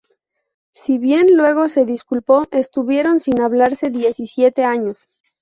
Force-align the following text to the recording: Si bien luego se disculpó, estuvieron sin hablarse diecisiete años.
Si 0.73 0.97
bien 0.97 1.27
luego 1.37 1.67
se 1.67 1.85
disculpó, 1.85 2.47
estuvieron 2.49 3.19
sin 3.19 3.39
hablarse 3.39 3.91
diecisiete 3.91 4.63
años. 4.63 4.97